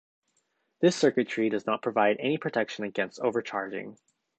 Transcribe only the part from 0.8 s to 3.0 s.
circuitry does not provide any protection